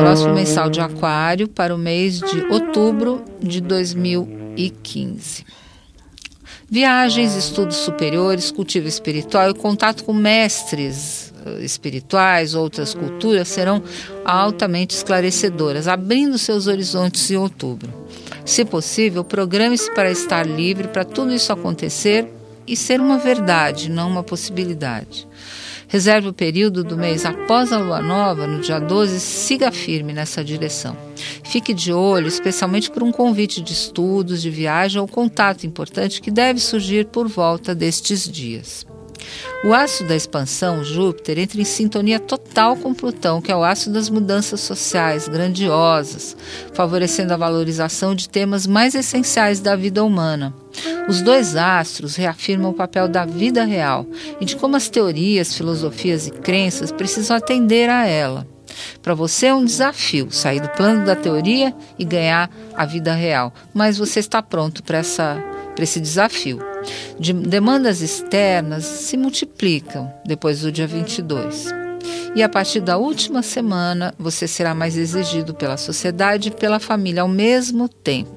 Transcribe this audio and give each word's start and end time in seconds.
Próximo 0.00 0.34
mensal 0.34 0.70
de 0.70 0.80
Aquário 0.80 1.48
para 1.48 1.74
o 1.74 1.78
mês 1.78 2.20
de 2.20 2.46
outubro 2.50 3.22
de 3.40 3.60
2015. 3.60 5.44
Viagens, 6.68 7.34
estudos 7.36 7.76
superiores, 7.76 8.50
cultivo 8.50 8.88
espiritual 8.88 9.50
e 9.50 9.54
contato 9.54 10.02
com 10.02 10.12
mestres 10.12 11.32
eh, 11.44 11.64
espirituais, 11.64 12.54
outras 12.54 12.92
culturas 12.92 13.46
serão 13.46 13.82
altamente 14.24 14.96
esclarecedoras, 14.96 15.86
abrindo 15.86 16.36
seus 16.38 16.66
horizontes 16.66 17.30
em 17.30 17.36
outubro. 17.36 17.92
Se 18.44 18.64
possível, 18.64 19.22
programe-se 19.22 19.92
para 19.94 20.10
estar 20.10 20.44
livre 20.44 20.88
para 20.88 21.04
tudo 21.04 21.32
isso 21.32 21.52
acontecer 21.52 22.28
e 22.66 22.76
ser 22.76 23.00
uma 23.00 23.18
verdade, 23.18 23.88
não 23.88 24.08
uma 24.08 24.24
possibilidade. 24.24 25.28
Reserve 25.88 26.28
o 26.28 26.32
período 26.32 26.82
do 26.82 26.96
mês 26.96 27.24
após 27.24 27.72
a 27.72 27.78
lua 27.78 28.02
nova, 28.02 28.46
no 28.46 28.60
dia 28.60 28.80
12, 28.80 29.20
siga 29.20 29.70
firme 29.70 30.12
nessa 30.12 30.42
direção. 30.42 30.96
Fique 31.44 31.72
de 31.72 31.92
olho, 31.92 32.26
especialmente 32.26 32.90
por 32.90 33.02
um 33.02 33.12
convite 33.12 33.62
de 33.62 33.72
estudos, 33.72 34.42
de 34.42 34.50
viagem 34.50 35.00
ou 35.00 35.06
contato 35.06 35.64
importante 35.64 36.20
que 36.20 36.30
deve 36.30 36.58
surgir 36.58 37.06
por 37.06 37.28
volta 37.28 37.74
destes 37.74 38.28
dias. 38.28 38.84
O 39.64 39.72
aço 39.72 40.04
da 40.04 40.14
expansão, 40.14 40.84
Júpiter, 40.84 41.38
entra 41.38 41.60
em 41.60 41.64
sintonia 41.64 42.20
total 42.20 42.76
com 42.76 42.94
Plutão, 42.94 43.40
que 43.40 43.50
é 43.50 43.56
o 43.56 43.64
aço 43.64 43.90
das 43.90 44.10
mudanças 44.10 44.60
sociais 44.60 45.28
grandiosas, 45.28 46.36
favorecendo 46.72 47.32
a 47.32 47.36
valorização 47.36 48.14
de 48.14 48.28
temas 48.28 48.66
mais 48.66 48.94
essenciais 48.94 49.60
da 49.60 49.74
vida 49.74 50.04
humana. 50.04 50.54
Os 51.08 51.22
dois 51.22 51.54
astros 51.54 52.16
reafirmam 52.16 52.70
o 52.70 52.74
papel 52.74 53.08
da 53.08 53.24
vida 53.24 53.64
real 53.64 54.06
e 54.40 54.44
de 54.44 54.56
como 54.56 54.76
as 54.76 54.88
teorias, 54.88 55.54
filosofias 55.54 56.26
e 56.26 56.30
crenças 56.30 56.90
precisam 56.90 57.36
atender 57.36 57.88
a 57.88 58.06
ela. 58.06 58.46
Para 59.02 59.14
você 59.14 59.46
é 59.46 59.54
um 59.54 59.64
desafio 59.64 60.30
sair 60.30 60.60
do 60.60 60.68
plano 60.70 61.06
da 61.06 61.14
teoria 61.14 61.74
e 61.98 62.04
ganhar 62.04 62.50
a 62.74 62.84
vida 62.84 63.14
real, 63.14 63.54
mas 63.72 63.96
você 63.96 64.20
está 64.20 64.42
pronto 64.42 64.82
para 64.82 65.00
esse 65.00 66.00
desafio 66.00 66.58
de 67.18 67.32
demandas 67.32 68.00
externas 68.00 68.84
se 68.84 69.16
multiplicam 69.16 70.12
depois 70.24 70.60
do 70.60 70.72
dia 70.72 70.86
22. 70.86 71.66
E 72.34 72.42
a 72.42 72.48
partir 72.48 72.80
da 72.80 72.98
última 72.98 73.42
semana, 73.42 74.14
você 74.18 74.46
será 74.46 74.74
mais 74.74 74.96
exigido 74.96 75.54
pela 75.54 75.76
sociedade 75.76 76.48
e 76.48 76.52
pela 76.52 76.78
família 76.78 77.22
ao 77.22 77.28
mesmo 77.28 77.88
tempo. 77.88 78.35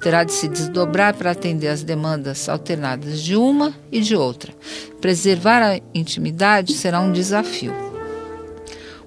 Terá 0.00 0.24
de 0.24 0.32
se 0.32 0.48
desdobrar 0.48 1.14
para 1.14 1.30
atender 1.30 1.68
às 1.68 1.82
demandas 1.82 2.48
alternadas 2.48 3.20
de 3.20 3.36
uma 3.36 3.74
e 3.90 4.00
de 4.00 4.16
outra. 4.16 4.52
Preservar 5.00 5.62
a 5.62 5.80
intimidade 5.94 6.72
será 6.74 7.00
um 7.00 7.12
desafio. 7.12 7.90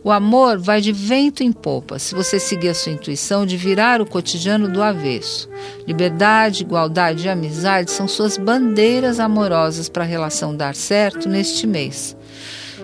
O 0.03 0.11
amor 0.11 0.59
vai 0.59 0.81
de 0.81 0.91
vento 0.91 1.43
em 1.43 1.51
popa 1.53 1.97
se 1.97 2.13
você 2.13 2.37
seguir 2.37 2.67
a 2.67 2.73
sua 2.73 2.91
intuição 2.91 3.45
de 3.45 3.55
virar 3.55 4.01
o 4.01 4.05
cotidiano 4.05 4.67
do 4.67 4.83
avesso. 4.83 5.49
Liberdade, 5.87 6.63
igualdade 6.63 7.25
e 7.25 7.29
amizade 7.29 7.89
são 7.89 8.05
suas 8.05 8.37
bandeiras 8.37 9.17
amorosas 9.17 9.87
para 9.87 10.03
a 10.03 10.07
relação 10.07 10.53
dar 10.53 10.75
certo 10.75 11.29
neste 11.29 11.65
mês. 11.65 12.17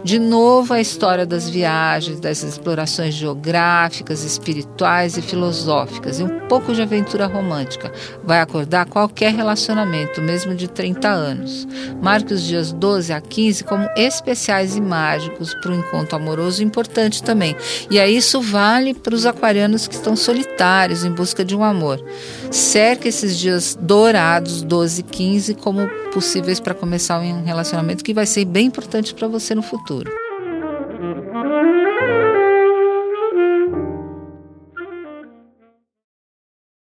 De 0.04 0.18
novo, 0.18 0.74
a 0.74 0.80
história 0.80 1.26
das 1.26 1.50
viagens, 1.50 2.20
das 2.20 2.42
explorações 2.42 3.14
geográficas, 3.14 4.24
espirituais 4.24 5.18
e 5.18 5.22
filosóficas, 5.22 6.20
e 6.20 6.24
um 6.24 6.48
pouco 6.48 6.74
de 6.74 6.82
aventura 6.82 7.28
romântica. 7.28 7.92
Vai 8.24 8.40
acordar 8.40 8.86
qualquer 8.86 9.34
relacionamento, 9.34 10.22
mesmo 10.22 10.56
de 10.56 10.68
30 10.70 11.08
anos. 11.08 11.68
Marque 12.02 12.34
os 12.34 12.44
dias 12.44 12.72
12 12.72 13.12
a 13.12 13.20
15 13.20 13.64
como 13.66 13.90
especiais 13.96 14.76
e 14.76 14.82
mágicos 14.82 15.54
para 15.56 15.72
um 15.72 15.80
encontro 15.80 16.16
amoroso 16.16 16.64
importante 16.64 17.22
também. 17.22 17.56
E 17.92 18.00
aí 18.00 18.16
isso 18.16 18.42
vale 18.42 18.94
para 18.94 19.14
os 19.14 19.26
aquarianos 19.26 19.88
que 19.88 19.96
estão 19.96 20.16
solitários 20.16 21.04
em 21.04 21.12
busca 21.12 21.44
de 21.44 21.56
um 21.56 21.64
amor. 21.64 22.04
Cerque 22.52 23.10
esses 23.10 23.38
dias 23.38 23.78
dourados, 23.80 24.62
12 24.62 25.02
e 25.02 25.04
15, 25.04 25.54
como 25.56 25.90
possíveis 26.14 26.60
para 26.60 26.74
começar 26.74 27.20
um 27.20 27.44
relacionamento 27.44 28.04
que 28.04 28.14
vai 28.14 28.26
ser 28.26 28.46
bem 28.46 28.68
importante 28.68 29.14
para 29.14 29.28
você 29.28 29.54
no 29.54 29.62
futuro. 29.90 30.29